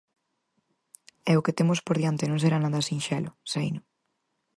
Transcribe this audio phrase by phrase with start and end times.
[1.31, 3.81] E o que temos por diante non será nada sinxelo, seino.